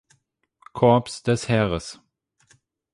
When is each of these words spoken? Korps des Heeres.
Korps 0.73 1.21
des 1.21 1.47
Heeres. 1.47 2.01